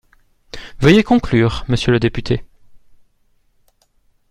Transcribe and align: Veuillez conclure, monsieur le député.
Veuillez 0.79 1.03
conclure, 1.03 1.63
monsieur 1.67 1.91
le 1.91 1.99
député. 1.99 2.43